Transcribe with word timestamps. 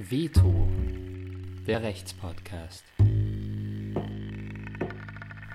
Veto, 0.00 0.68
der 1.66 1.82
Rechtspodcast. 1.82 2.84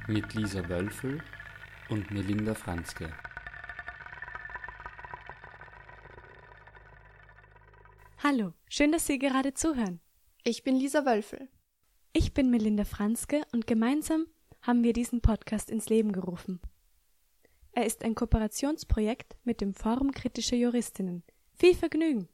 Mit 0.10 0.33
Lisa 0.33 0.67
Wölfel 0.67 1.23
und 1.88 2.12
Melinda 2.12 2.53
Franzke. 2.53 3.10
Hallo, 8.21 8.51
schön, 8.67 8.92
dass 8.92 9.08
Sie 9.08 9.17
gerade 9.17 9.53
zuhören. 9.53 10.01
Ich 10.44 10.63
bin 10.63 10.75
Lisa 10.75 11.05
Wölfel. 11.05 11.47
Ich 12.12 12.33
bin 12.33 12.49
Melinda 12.49 12.83
Franzke 12.83 13.44
und 13.53 13.65
gemeinsam 13.65 14.25
haben 14.62 14.83
wir 14.83 14.91
diesen 14.91 15.21
Podcast 15.21 15.71
ins 15.71 15.87
Leben 15.87 16.12
gerufen. 16.12 16.59
Er 17.71 17.85
ist 17.85 18.03
ein 18.03 18.13
Kooperationsprojekt 18.13 19.38
mit 19.46 19.62
dem 19.62 19.73
Forum 19.73 20.12
kritischer 20.12 20.58
Juristinnen. 20.58 21.23
Viel 21.54 21.76
Vergnügen! 21.76 22.28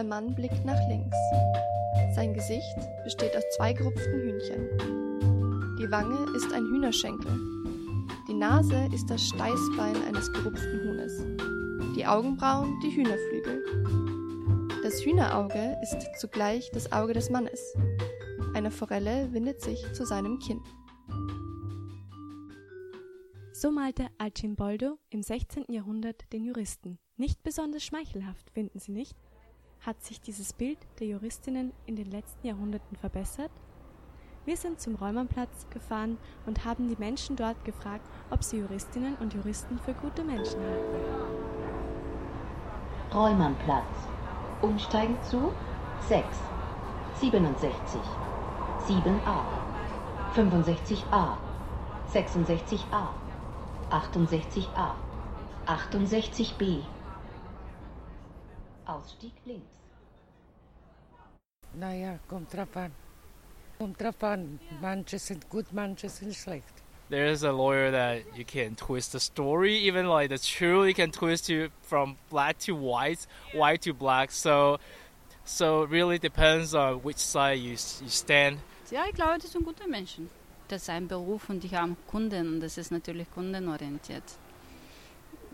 Der 0.00 0.08
Mann 0.08 0.34
blickt 0.34 0.64
nach 0.64 0.80
links. 0.88 1.14
Sein 2.14 2.32
Gesicht 2.32 2.74
besteht 3.04 3.36
aus 3.36 3.44
zwei 3.54 3.74
gerupften 3.74 4.14
Hühnchen. 4.14 5.76
Die 5.78 5.90
Wange 5.90 6.34
ist 6.34 6.50
ein 6.54 6.64
Hühnerschenkel. 6.64 7.30
Die 8.26 8.32
Nase 8.32 8.88
ist 8.94 9.10
das 9.10 9.20
Steißbein 9.28 10.02
eines 10.08 10.32
gerupften 10.32 10.80
Huhnes. 10.84 11.22
Die 11.94 12.06
Augenbrauen 12.06 12.80
die 12.80 12.96
Hühnerflügel. 12.96 14.80
Das 14.82 15.04
Hühnerauge 15.04 15.76
ist 15.82 16.18
zugleich 16.18 16.70
das 16.72 16.90
Auge 16.92 17.12
des 17.12 17.28
Mannes. 17.28 17.60
Eine 18.54 18.70
Forelle 18.70 19.30
windet 19.34 19.60
sich 19.60 19.84
zu 19.92 20.06
seinem 20.06 20.38
Kinn. 20.38 20.62
So 23.52 23.70
malte 23.70 24.06
Arcimboldo 24.16 24.96
im 25.10 25.22
16. 25.22 25.66
Jahrhundert 25.68 26.32
den 26.32 26.42
Juristen. 26.42 26.98
Nicht 27.18 27.42
besonders 27.42 27.84
schmeichelhaft, 27.84 28.48
finden 28.48 28.78
Sie 28.78 28.92
nicht? 28.92 29.14
Hat 29.82 30.02
sich 30.02 30.20
dieses 30.20 30.52
Bild 30.52 30.78
der 30.98 31.06
Juristinnen 31.06 31.72
in 31.86 31.96
den 31.96 32.10
letzten 32.10 32.46
Jahrhunderten 32.46 32.96
verbessert? 32.98 33.50
Wir 34.44 34.58
sind 34.58 34.78
zum 34.78 34.94
Räumernplatz 34.94 35.66
gefahren 35.70 36.18
und 36.44 36.66
haben 36.66 36.88
die 36.88 36.96
Menschen 36.98 37.34
dort 37.34 37.64
gefragt, 37.64 38.06
ob 38.30 38.44
sie 38.44 38.58
Juristinnen 38.58 39.14
und 39.16 39.32
Juristen 39.32 39.78
für 39.78 39.94
gute 39.94 40.22
Menschen 40.22 40.60
halten. 40.60 40.96
Räumernplatz. 43.14 43.86
Umsteigen 44.60 45.16
zu 45.22 45.50
6, 46.08 46.26
67, 47.20 48.00
7a, 48.86 49.44
65a, 50.34 51.38
66a. 52.12 53.08
68a, 53.90 54.92
68b. 55.66 56.82
Ausstieg 58.90 59.32
links. 59.44 59.78
Naja, 61.74 62.18
kommt 62.28 62.52
drauf 62.52 62.76
an. 62.76 62.92
Kommt 63.78 64.00
drauf 64.00 64.22
an. 64.22 64.58
Manche 64.80 65.18
sind 65.18 65.48
gut, 65.48 65.66
manche 65.72 66.08
sind 66.08 66.34
schlecht. 66.34 66.74
There's 67.08 67.42
a 67.42 67.50
lawyer 67.50 67.90
that 67.90 68.22
you 68.36 68.44
can 68.44 68.76
twist 68.76 69.12
the 69.12 69.20
story, 69.20 69.76
even 69.76 70.06
like 70.06 70.30
the 70.30 70.38
truth, 70.38 70.86
you 70.86 70.94
can 70.94 71.10
twist 71.10 71.48
you 71.48 71.70
from 71.82 72.16
black 72.30 72.58
to 72.60 72.74
white, 72.74 73.26
white 73.52 73.82
to 73.82 73.92
black. 73.92 74.30
So, 74.30 74.78
so 75.44 75.84
it 75.84 75.90
really 75.90 76.18
depends 76.18 76.74
on 76.74 77.02
which 77.02 77.18
side 77.18 77.58
you, 77.58 77.72
you 77.72 78.08
stand. 78.08 78.58
Ja, 78.90 79.06
ich 79.08 79.14
glaube, 79.14 79.38
das 79.38 79.52
sind 79.52 79.64
gute 79.64 79.88
Menschen. 79.88 80.28
das 80.70 80.82
ist 80.82 80.90
ein 80.90 81.08
Beruf 81.08 81.48
und 81.48 81.64
ich 81.64 81.74
habe 81.74 81.96
Kunden 82.06 82.54
und 82.54 82.60
das 82.60 82.78
ist 82.78 82.92
natürlich 82.92 83.30
kundenorientiert. 83.30 84.22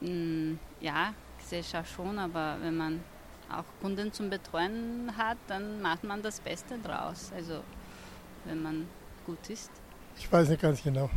Hm, 0.01 0.59
ja, 0.81 1.15
Gesellschaft 1.39 1.95
schon, 1.95 2.19
aber 2.19 2.59
wenn 2.61 2.77
man 2.77 3.05
auch 3.51 3.65
Kunden 3.81 4.13
zum 4.13 4.31
Betreuen 4.31 5.17
hat, 5.17 5.39
dann 5.47 5.81
macht 5.81 6.05
man 6.05 6.23
das 6.23 6.41
Beste 6.41 6.79
draus. 6.79 7.31
Also 7.35 7.63
wenn 8.45 8.63
man 8.63 8.89
gut 9.25 9.51
ist. 9.51 9.71
Ich 10.17 10.31
weiß 10.31 10.49
nicht 10.49 10.63
ganz 10.63 10.83
genau. 10.83 11.11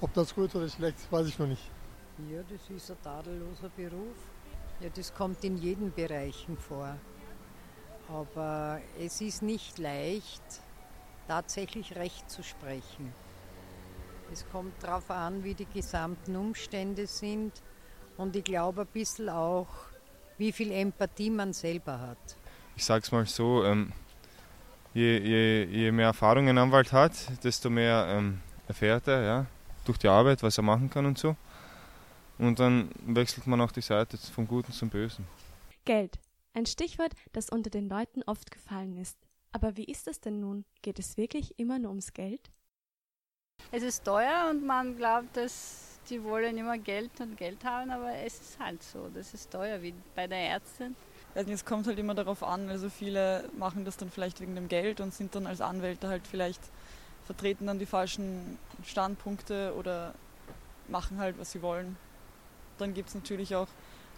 Ob 0.00 0.12
das 0.14 0.34
gut 0.34 0.54
oder 0.54 0.68
schlecht 0.68 0.98
ist, 0.98 1.12
weiß 1.12 1.26
ich 1.26 1.38
noch 1.38 1.46
nicht. 1.46 1.70
Ja, 2.30 2.40
das 2.42 2.68
ist 2.74 2.90
ein 2.90 2.96
tadelloser 3.02 3.70
Beruf. 3.76 4.16
Ja, 4.80 4.88
das 4.94 5.14
kommt 5.14 5.44
in 5.44 5.56
jeden 5.58 5.92
Bereichen 5.92 6.56
vor. 6.56 6.96
Aber 8.08 8.80
es 8.98 9.20
ist 9.20 9.42
nicht 9.42 9.78
leicht, 9.78 10.42
tatsächlich 11.28 11.94
Recht 11.96 12.30
zu 12.30 12.42
sprechen. 12.42 13.12
Es 14.32 14.44
kommt 14.50 14.82
darauf 14.82 15.10
an, 15.10 15.44
wie 15.44 15.54
die 15.54 15.66
gesamten 15.66 16.36
Umstände 16.36 17.06
sind 17.06 17.52
und 18.16 18.34
ich 18.36 18.44
glaube 18.44 18.82
ein 18.82 18.86
bisschen 18.86 19.28
auch, 19.28 19.68
wie 20.40 20.52
viel 20.52 20.72
Empathie 20.72 21.30
man 21.30 21.52
selber 21.52 22.00
hat. 22.00 22.36
Ich 22.74 22.84
sage 22.84 23.04
es 23.04 23.12
mal 23.12 23.26
so, 23.26 23.62
ähm, 23.64 23.92
je, 24.94 25.18
je, 25.18 25.64
je, 25.64 25.92
mehr 25.92 26.06
Erfahrung 26.06 26.48
ein 26.48 26.56
Anwalt 26.56 26.92
hat, 26.92 27.12
desto 27.44 27.68
mehr 27.68 28.06
ähm, 28.08 28.40
erfährt 28.66 29.06
er 29.06 29.22
ja, 29.22 29.46
durch 29.84 29.98
die 29.98 30.08
Arbeit, 30.08 30.42
was 30.42 30.58
er 30.58 30.64
machen 30.64 30.88
kann 30.88 31.04
und 31.04 31.18
so. 31.18 31.36
Und 32.38 32.58
dann 32.58 32.90
wechselt 33.04 33.46
man 33.46 33.60
auch 33.60 33.70
die 33.70 33.82
Seite 33.82 34.16
vom 34.16 34.48
Guten 34.48 34.72
zum 34.72 34.88
Bösen. 34.88 35.26
Geld. 35.84 36.18
Ein 36.54 36.64
Stichwort, 36.64 37.12
das 37.32 37.50
unter 37.50 37.68
den 37.68 37.88
Leuten 37.88 38.22
oft 38.24 38.50
gefallen 38.50 38.96
ist. 38.96 39.18
Aber 39.52 39.76
wie 39.76 39.84
ist 39.84 40.08
es 40.08 40.20
denn 40.20 40.40
nun? 40.40 40.64
Geht 40.80 40.98
es 40.98 41.18
wirklich 41.18 41.58
immer 41.58 41.78
nur 41.78 41.90
ums 41.90 42.14
Geld? 42.14 42.50
Es 43.72 43.82
ist 43.82 44.04
teuer 44.04 44.48
und 44.50 44.64
man 44.64 44.96
glaubt, 44.96 45.36
dass 45.36 45.89
die 46.08 46.22
wollen 46.24 46.56
immer 46.56 46.78
Geld 46.78 47.10
und 47.20 47.36
Geld 47.36 47.64
haben, 47.64 47.90
aber 47.90 48.12
es 48.24 48.40
ist 48.40 48.58
halt 48.58 48.82
so, 48.82 49.08
das 49.14 49.34
ist 49.34 49.50
teuer, 49.50 49.82
wie 49.82 49.94
bei 50.14 50.26
der 50.26 50.50
Ärztin. 50.50 50.96
Also 51.34 51.52
es 51.52 51.64
kommt 51.64 51.86
halt 51.86 51.98
immer 51.98 52.14
darauf 52.14 52.42
an, 52.42 52.68
also 52.68 52.88
viele 52.88 53.48
machen 53.58 53.84
das 53.84 53.96
dann 53.96 54.10
vielleicht 54.10 54.40
wegen 54.40 54.54
dem 54.54 54.68
Geld 54.68 55.00
und 55.00 55.14
sind 55.14 55.34
dann 55.34 55.46
als 55.46 55.60
Anwälte 55.60 56.08
halt 56.08 56.26
vielleicht 56.26 56.60
vertreten 57.24 57.66
dann 57.66 57.78
die 57.78 57.86
falschen 57.86 58.58
Standpunkte 58.84 59.72
oder 59.78 60.14
machen 60.88 61.18
halt, 61.18 61.38
was 61.38 61.52
sie 61.52 61.62
wollen. 61.62 61.96
Dann 62.78 62.94
gibt 62.94 63.10
es 63.10 63.14
natürlich 63.14 63.54
auch 63.54 63.68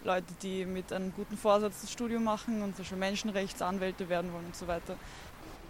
Leute, 0.03 0.33
die 0.41 0.65
mit 0.65 0.91
einem 0.91 1.13
guten 1.13 1.37
Vorsatz 1.37 1.81
das 1.81 1.91
Studium 1.91 2.23
machen 2.23 2.63
und 2.63 2.75
zum 2.75 2.83
Beispiel 2.83 2.97
Menschenrechtsanwälte 2.97 4.09
werden 4.09 4.33
wollen 4.33 4.45
und 4.45 4.55
so 4.55 4.67
weiter. 4.67 4.95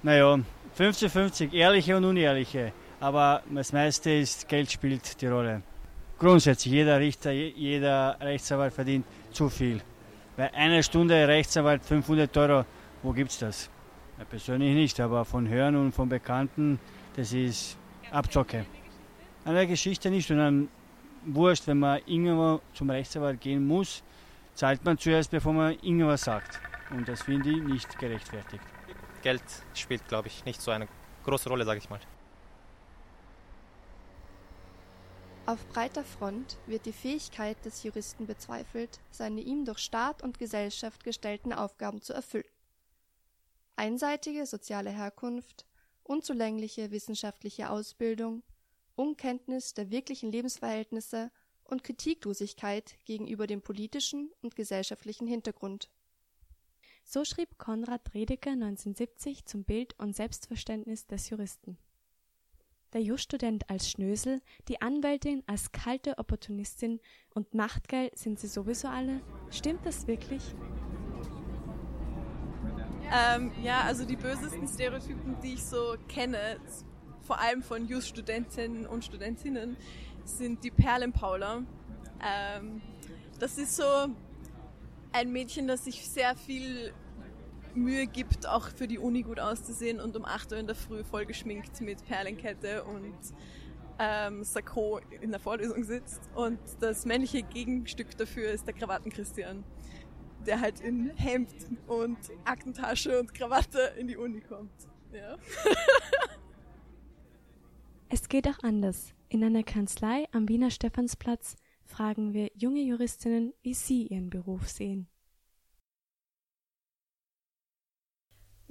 Naja, 0.02 0.40
50-50, 0.78 1.54
ehrliche 1.54 1.98
und 1.98 2.06
unehrliche. 2.06 2.72
Aber 3.00 3.44
das 3.50 3.74
meiste 3.74 4.12
ist, 4.12 4.48
Geld 4.48 4.72
spielt 4.72 5.20
die 5.22 5.28
Rolle. 5.28 5.62
Grundsätzlich, 6.24 6.74
jeder 6.74 7.02
Richter, 7.02 7.32
jeder 7.32 8.16
Rechtsanwalt 8.22 8.74
verdient 8.74 9.06
zu 9.34 9.50
viel. 9.50 9.82
Bei 10.38 10.54
einer 10.54 10.82
Stunde 10.82 11.28
Rechtsanwalt 11.28 11.84
500 11.84 12.38
Euro, 12.38 12.66
wo 13.02 13.12
gibt 13.12 13.32
es 13.32 13.40
das? 13.40 13.70
Ja, 14.18 14.24
persönlich 14.24 14.74
nicht, 14.74 14.98
aber 15.02 15.26
von 15.26 15.50
Hören 15.50 15.76
und 15.76 15.92
von 15.92 16.08
Bekannten, 16.08 16.80
das 17.18 17.34
ist 17.34 17.78
Abzocke. 18.10 18.66
An 19.44 19.56
der 19.56 19.68
Geschichte 19.68 20.10
nicht, 20.10 20.26
sondern 20.26 20.70
wurscht, 21.26 21.68
wenn 21.68 21.80
man 21.80 22.00
irgendwo 22.06 22.62
zum 22.74 22.90
Rechtsanwalt 22.90 23.42
gehen 23.42 23.68
muss, 23.68 24.02
zahlt 24.54 24.82
man 24.86 24.98
zuerst, 24.98 25.30
bevor 25.30 25.52
man 25.52 25.74
irgendwas 25.82 26.22
sagt. 26.22 26.58
Und 26.92 27.06
das 27.06 27.24
finde 27.24 27.50
ich 27.50 27.62
nicht 27.62 28.00
gerechtfertigt. 28.00 28.64
Geld 29.24 29.44
spielt, 29.74 30.08
glaube 30.08 30.30
ich, 30.30 30.46
nicht 30.46 30.62
so 30.62 30.72
eine 30.72 30.88
große 31.26 31.50
Rolle, 31.50 31.66
sage 31.66 31.80
ich 31.80 31.90
mal. 31.90 32.00
Auf 35.46 35.68
breiter 35.68 36.06
Front 36.06 36.58
wird 36.68 36.86
die 36.86 36.94
Fähigkeit 36.94 37.58
des 37.66 37.84
Juristen 37.84 38.26
bezweifelt, 38.26 39.02
seine 39.12 39.42
ihm 39.42 39.66
durch 39.66 39.80
Staat 39.80 40.24
und 40.24 40.40
Gesellschaft 40.40 41.04
gestellten 41.04 41.52
Aufgaben 41.52 42.02
zu 42.02 42.14
erfüllen. 42.14 42.48
Einseitige 43.76 44.46
soziale 44.46 44.90
Herkunft, 44.90 45.66
unzulängliche 46.04 46.92
wissenschaftliche 46.92 47.70
Ausbildung, 47.70 48.42
Unkenntnis 48.96 49.74
der 49.74 49.92
wirklichen 49.92 50.32
Lebensverhältnisse 50.32 51.30
und 51.66 51.84
Kritiklosigkeit 51.84 52.96
gegenüber 53.04 53.46
dem 53.46 53.62
politischen 53.62 54.32
und 54.42 54.56
gesellschaftlichen 54.56 55.28
Hintergrund. 55.28 55.90
So 57.04 57.26
schrieb 57.26 57.58
Konrad 57.58 58.14
Redeker 58.14 58.52
1970 58.52 59.44
zum 59.44 59.66
Bild 59.66 60.00
und 60.00 60.16
Selbstverständnis 60.16 61.06
des 61.06 61.30
Juristen 61.30 61.78
der 62.94 63.02
Jus-Student 63.02 63.70
als 63.70 63.90
Schnösel, 63.90 64.42
die 64.68 64.82
Anwältin 64.82 65.44
als 65.48 65.72
kalte 65.72 66.18
Opportunistin 66.18 67.00
und 67.34 67.54
machtgeil 67.54 68.12
sind 68.16 68.40
sie 68.40 68.48
sowieso 68.48 68.88
alle? 68.88 69.22
Stimmt 69.50 69.86
das 69.86 70.08
wirklich? 70.08 70.42
Ähm, 73.12 73.52
ja, 73.62 73.82
also 73.82 74.06
die 74.06 74.16
bösesten 74.16 74.68
Stereotypen, 74.68 75.40
die 75.42 75.54
ich 75.54 75.64
so 75.64 75.96
kenne, 76.08 76.58
vor 77.22 77.40
allem 77.40 77.62
von 77.62 77.88
Jus-Studentinnen 77.88 78.86
und 78.86 79.06
Studentinnen, 79.06 79.78
sind 80.26 80.64
die 80.64 80.72
Perlenpaula. 80.72 81.64
Ähm, 82.26 82.82
das 83.40 83.58
ist 83.58 83.76
so 83.76 83.84
ein 85.12 85.32
Mädchen, 85.32 85.68
das 85.68 85.86
sich 85.86 86.08
sehr 86.08 86.36
viel 86.36 86.94
Mühe 87.76 88.08
gibt, 88.08 88.48
auch 88.48 88.70
für 88.70 88.88
die 88.88 89.00
Uni 89.00 89.24
gut 89.24 89.40
auszusehen 89.40 90.00
und 90.00 90.16
um 90.16 90.26
8 90.26 90.52
Uhr 90.52 90.58
in 90.58 90.68
der 90.68 90.76
Früh 90.76 91.04
voll 91.04 91.26
geschminkt 91.26 91.82
mit 91.82 92.06
Perlenkette 92.06 92.84
und 92.84 93.18
ähm, 94.00 94.44
Sakko 94.44 95.00
in 95.22 95.32
der 95.32 95.40
Vorlesung 95.40 95.84
sitzt. 95.84 96.22
Und 96.36 96.60
das 96.80 97.06
männliche 97.06 97.44
Gegenstück 97.44 98.18
dafür 98.18 98.52
ist 98.52 98.68
der 98.68 98.74
Krawatten-Christian, 98.74 99.64
der 100.46 100.62
halt 100.62 100.80
in 100.80 101.12
Hemd 101.16 101.54
und 101.88 102.18
Aktentasche 102.46 103.20
und 103.20 103.34
Krawatte 103.34 103.94
in 103.98 104.08
die 104.08 104.18
Uni 104.18 104.42
kommt. 104.42 104.72
Ja. 105.12 105.38
es 108.10 108.28
geht 108.28 108.48
auch 108.48 108.64
anders. 108.64 109.14
In 109.30 109.44
einer 109.44 109.64
Kanzlei 109.64 110.28
am 110.32 110.50
Wiener 110.50 110.72
Stephansplatz 110.72 111.56
fragen 111.86 112.34
wir 112.34 112.50
junge 112.56 112.82
Juristinnen, 112.82 113.54
wie 113.62 113.74
sie 113.74 114.08
ihren 114.08 114.30
Beruf 114.30 114.70
sehen. 114.70 115.08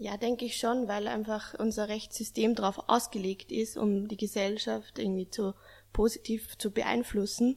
Ja, 0.03 0.17
denke 0.17 0.45
ich 0.45 0.57
schon, 0.57 0.89
weil 0.89 1.07
einfach 1.07 1.55
unser 1.61 1.89
Rechtssystem 1.89 2.57
darauf 2.57 2.89
ausgelegt 2.89 3.53
ist, 3.53 3.77
um 3.77 4.09
die 4.09 4.17
Gesellschaft 4.17 4.99
irgendwie 4.99 5.31
zu 5.31 5.55
positiv 5.93 6.59
zu 6.59 6.73
beeinflussen. 6.73 7.57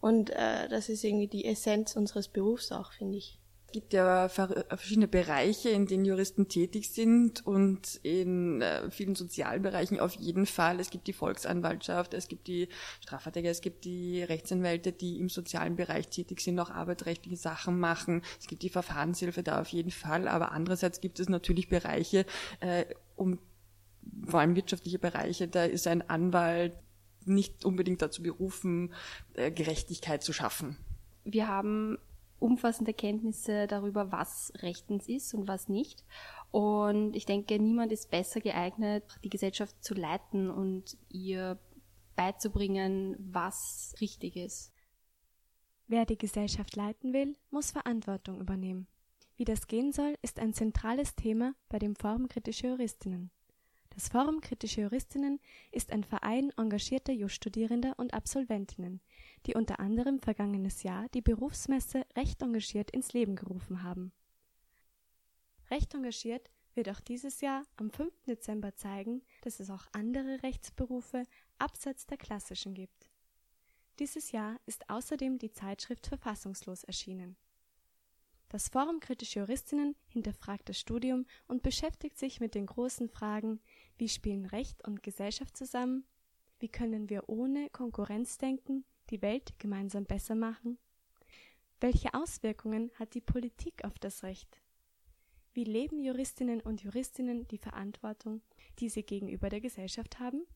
Und 0.00 0.30
äh, 0.30 0.68
das 0.68 0.88
ist 0.88 1.04
irgendwie 1.04 1.28
die 1.28 1.44
Essenz 1.44 1.94
unseres 1.94 2.26
Berufs 2.26 2.72
auch, 2.72 2.90
finde 2.90 3.18
ich. 3.18 3.38
Es 3.66 3.72
gibt 3.72 3.92
ja 3.92 4.28
verschiedene 4.28 5.08
Bereiche, 5.08 5.68
in 5.68 5.86
denen 5.86 6.04
Juristen 6.04 6.48
tätig 6.48 6.90
sind 6.90 7.44
und 7.44 8.00
in 8.02 8.62
äh, 8.62 8.90
vielen 8.90 9.16
sozialen 9.16 9.60
Bereichen 9.60 10.00
auf 10.00 10.14
jeden 10.14 10.46
Fall. 10.46 10.80
Es 10.80 10.88
gibt 10.88 11.08
die 11.08 11.12
Volksanwaltschaft, 11.12 12.14
es 12.14 12.28
gibt 12.28 12.46
die 12.46 12.68
Strafverteidiger, 13.00 13.50
es 13.50 13.60
gibt 13.60 13.84
die 13.84 14.22
Rechtsanwälte, 14.22 14.92
die 14.92 15.18
im 15.18 15.28
sozialen 15.28 15.76
Bereich 15.76 16.08
tätig 16.08 16.40
sind, 16.40 16.58
auch 16.60 16.70
arbeitsrechtliche 16.70 17.36
Sachen 17.36 17.78
machen. 17.78 18.22
Es 18.40 18.46
gibt 18.46 18.62
die 18.62 18.70
Verfahrenshilfe 18.70 19.42
da 19.42 19.60
auf 19.60 19.68
jeden 19.68 19.90
Fall. 19.90 20.28
Aber 20.28 20.52
andererseits 20.52 21.00
gibt 21.00 21.20
es 21.20 21.28
natürlich 21.28 21.68
Bereiche, 21.68 22.24
äh, 22.60 22.86
um 23.16 23.38
vor 24.26 24.40
allem 24.40 24.56
wirtschaftliche 24.56 25.00
Bereiche, 25.00 25.48
da 25.48 25.64
ist 25.64 25.86
ein 25.86 26.08
Anwalt 26.08 26.72
nicht 27.24 27.64
unbedingt 27.64 28.00
dazu 28.00 28.22
berufen, 28.22 28.94
äh, 29.34 29.50
Gerechtigkeit 29.50 30.22
zu 30.22 30.32
schaffen. 30.32 30.76
Wir 31.24 31.48
haben 31.48 31.98
umfassende 32.38 32.94
Kenntnisse 32.94 33.66
darüber, 33.66 34.12
was 34.12 34.52
rechtens 34.58 35.08
ist 35.08 35.34
und 35.34 35.48
was 35.48 35.68
nicht. 35.68 36.04
Und 36.50 37.16
ich 37.16 37.26
denke, 37.26 37.58
niemand 37.58 37.92
ist 37.92 38.10
besser 38.10 38.40
geeignet, 38.40 39.04
die 39.24 39.30
Gesellschaft 39.30 39.82
zu 39.82 39.94
leiten 39.94 40.50
und 40.50 40.96
ihr 41.08 41.58
beizubringen, 42.14 43.16
was 43.18 43.94
richtig 44.00 44.36
ist. 44.36 44.72
Wer 45.86 46.04
die 46.04 46.18
Gesellschaft 46.18 46.74
leiten 46.74 47.12
will, 47.12 47.36
muss 47.50 47.70
Verantwortung 47.70 48.40
übernehmen. 48.40 48.88
Wie 49.36 49.44
das 49.44 49.66
gehen 49.66 49.92
soll, 49.92 50.16
ist 50.22 50.40
ein 50.40 50.54
zentrales 50.54 51.14
Thema 51.14 51.54
bei 51.68 51.78
dem 51.78 51.94
Forum 51.94 52.28
Kritische 52.28 52.68
Juristinnen. 52.68 53.30
Das 53.96 54.08
Forum 54.08 54.42
Kritische 54.42 54.82
Juristinnen 54.82 55.40
ist 55.72 55.90
ein 55.90 56.04
Verein 56.04 56.52
engagierter 56.58 57.14
Jus-Studierender 57.14 57.94
und 57.96 58.12
Absolventinnen, 58.12 59.00
die 59.46 59.54
unter 59.54 59.80
anderem 59.80 60.20
vergangenes 60.20 60.82
Jahr 60.82 61.08
die 61.14 61.22
Berufsmesse 61.22 62.04
Recht 62.14 62.42
engagiert 62.42 62.90
ins 62.90 63.14
Leben 63.14 63.36
gerufen 63.36 63.82
haben. 63.82 64.12
Recht 65.70 65.94
engagiert 65.94 66.50
wird 66.74 66.90
auch 66.90 67.00
dieses 67.00 67.40
Jahr 67.40 67.62
am 67.78 67.90
5. 67.90 68.12
Dezember 68.26 68.74
zeigen, 68.74 69.22
dass 69.40 69.60
es 69.60 69.70
auch 69.70 69.86
andere 69.92 70.42
Rechtsberufe 70.42 71.22
abseits 71.58 72.04
der 72.04 72.18
klassischen 72.18 72.74
gibt. 72.74 73.08
Dieses 73.98 74.30
Jahr 74.30 74.60
ist 74.66 74.90
außerdem 74.90 75.38
die 75.38 75.52
Zeitschrift 75.52 76.06
Verfassungslos 76.06 76.84
erschienen. 76.84 77.38
Das 78.48 78.68
Forum 78.68 79.00
Kritische 79.00 79.40
Juristinnen 79.40 79.96
hinterfragt 80.06 80.68
das 80.68 80.78
Studium 80.78 81.26
und 81.48 81.62
beschäftigt 81.62 82.16
sich 82.16 82.38
mit 82.38 82.54
den 82.54 82.66
großen 82.66 83.08
Fragen, 83.08 83.60
wie 83.98 84.08
spielen 84.08 84.46
Recht 84.46 84.86
und 84.86 85.02
Gesellschaft 85.02 85.56
zusammen, 85.56 86.04
wie 86.58 86.68
können 86.68 87.10
wir 87.10 87.28
ohne 87.28 87.68
Konkurrenzdenken 87.70 88.84
die 89.10 89.20
Welt 89.20 89.58
gemeinsam 89.58 90.04
besser 90.04 90.34
machen? 90.34 90.78
Welche 91.80 92.14
Auswirkungen 92.14 92.90
hat 92.94 93.14
die 93.14 93.20
Politik 93.20 93.84
auf 93.84 93.98
das 93.98 94.22
Recht? 94.22 94.62
Wie 95.52 95.64
leben 95.64 96.00
Juristinnen 96.00 96.60
und 96.60 96.82
Juristinnen 96.82 97.46
die 97.48 97.58
Verantwortung, 97.58 98.42
die 98.78 98.88
sie 98.88 99.02
gegenüber 99.02 99.48
der 99.48 99.60
Gesellschaft 99.60 100.18
haben? 100.18 100.46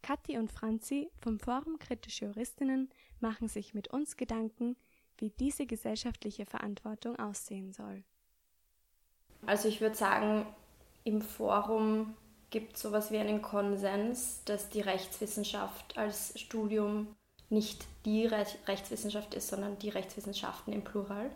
Kathi 0.00 0.38
und 0.38 0.50
Franzi 0.50 1.10
vom 1.20 1.38
Forum 1.38 1.78
Kritische 1.78 2.24
Juristinnen 2.24 2.88
machen 3.20 3.48
sich 3.48 3.74
mit 3.74 3.88
uns 3.88 4.16
Gedanken, 4.16 4.76
wie 5.22 5.30
diese 5.30 5.66
gesellschaftliche 5.66 6.44
Verantwortung 6.46 7.16
aussehen 7.16 7.72
soll. 7.72 8.02
Also 9.46 9.68
ich 9.68 9.80
würde 9.80 9.94
sagen, 9.94 10.44
im 11.04 11.22
Forum 11.22 12.16
gibt 12.50 12.74
es 12.74 12.82
sowas 12.82 13.12
wie 13.12 13.18
einen 13.18 13.40
Konsens, 13.40 14.42
dass 14.44 14.68
die 14.68 14.80
Rechtswissenschaft 14.80 15.96
als 15.96 16.38
Studium 16.38 17.14
nicht 17.50 17.86
die 18.04 18.26
Rechtswissenschaft 18.26 19.34
ist, 19.34 19.48
sondern 19.48 19.78
die 19.78 19.90
Rechtswissenschaften 19.90 20.72
im 20.72 20.82
Plural. 20.82 21.30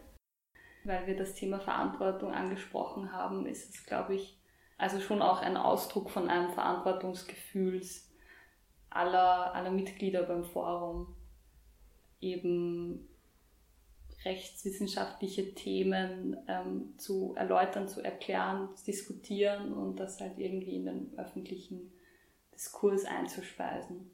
Weil 0.82 1.06
wir 1.06 1.16
das 1.16 1.34
Thema 1.34 1.60
Verantwortung 1.60 2.32
angesprochen 2.32 3.12
haben, 3.12 3.46
ist 3.46 3.72
es, 3.72 3.86
glaube 3.86 4.16
ich, 4.16 4.36
also 4.78 5.00
schon 5.00 5.22
auch 5.22 5.40
ein 5.40 5.56
Ausdruck 5.56 6.10
von 6.10 6.28
einem 6.28 6.50
Verantwortungsgefühls 6.52 8.10
aller, 8.90 9.54
aller 9.54 9.70
Mitglieder 9.70 10.24
beim 10.24 10.44
Forum, 10.44 11.14
eben 12.20 13.08
rechtswissenschaftliche 14.26 15.54
Themen 15.54 16.36
ähm, 16.48 16.94
zu 16.98 17.34
erläutern, 17.36 17.88
zu 17.88 18.02
erklären, 18.02 18.74
zu 18.76 18.84
diskutieren 18.84 19.72
und 19.72 19.96
das 19.96 20.20
halt 20.20 20.38
irgendwie 20.38 20.76
in 20.76 20.86
den 20.86 21.18
öffentlichen 21.18 21.92
Diskurs 22.52 23.04
einzuspeisen. 23.04 24.10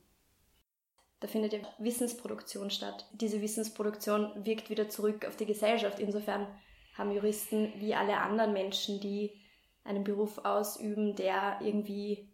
Da 1.21 1.29
findet 1.29 1.53
ja 1.53 1.61
Wissensproduktion 1.79 2.71
statt. 2.71 3.09
Diese 3.13 3.41
Wissensproduktion 3.41 4.45
wirkt 4.45 4.71
wieder 4.71 4.89
zurück 4.89 5.25
auf 5.25 5.37
die 5.37 5.47
Gesellschaft. 5.47 5.99
Insofern 5.99 6.47
haben 6.95 7.13
Juristen 7.13 7.73
wie 7.77 7.95
alle 7.95 8.19
anderen 8.19 8.53
Menschen, 8.53 9.01
die 9.01 9.41
einen 9.85 10.05
Beruf 10.05 10.39
ausüben, 10.45 11.17
der 11.17 11.61
irgendwie 11.63 12.29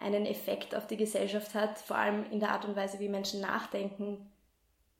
einen 0.00 0.26
Effekt 0.26 0.74
auf 0.74 0.86
die 0.86 0.96
Gesellschaft 0.96 1.54
hat, 1.54 1.78
vor 1.78 1.96
allem 1.96 2.30
in 2.30 2.40
der 2.40 2.50
Art 2.50 2.64
und 2.64 2.76
Weise, 2.76 2.98
wie 2.98 3.08
Menschen 3.08 3.40
nachdenken, 3.40 4.30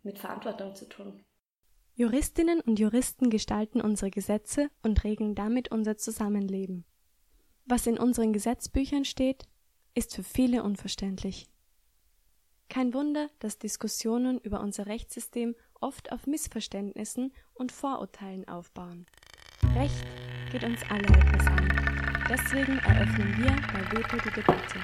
mit 0.05 0.19
Verantwortung 0.19 0.75
zu 0.75 0.89
tun. 0.89 1.25
Juristinnen 2.03 2.61
und 2.61 2.81
Juristen 2.81 3.31
gestalten 3.31 3.81
unsere 3.81 4.11
Gesetze 4.11 4.71
und 4.83 5.05
regeln 5.05 5.37
damit 5.37 5.71
unser 5.71 5.97
Zusammenleben. 5.97 6.85
Was 7.65 7.87
in 7.87 7.97
unseren 7.97 8.33
Gesetzbüchern 8.33 9.05
steht, 9.05 9.45
ist 9.95 10.17
für 10.17 10.25
viele 10.25 10.65
unverständlich. 10.65 11.47
Kein 12.69 12.93
Wunder, 12.93 13.31
dass 13.39 13.61
Diskussionen 13.61 14.41
über 14.41 14.63
unser 14.63 14.87
Rechtssystem 14.87 15.55
oft 15.81 16.11
auf 16.11 16.27
Missverständnissen 16.27 17.33
und 17.55 17.71
Vorurteilen 17.71 18.49
aufbauen. 18.49 19.07
Recht 19.77 20.05
geht 20.51 20.65
uns 20.65 20.81
alle 20.91 21.07
etwas 21.07 21.47
an. 21.47 22.27
Deswegen 22.29 22.79
eröffnen 22.79 23.33
wir 23.39 23.55
bei 23.73 23.97
Veto 23.97 24.17
die 24.29 24.35
Debatte. 24.35 24.81